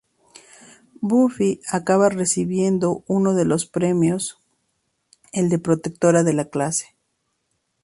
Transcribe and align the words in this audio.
Buffy 0.99 1.61
acaba 1.69 2.09
recibiendo 2.09 3.03
uno 3.05 3.35
de 3.35 3.45
los 3.45 3.67
premios, 3.67 4.39
el 5.31 5.47
de 5.49 5.59
Protectora 5.59 6.23
de 6.23 6.33
la 6.33 6.45
Clase. 6.45 6.95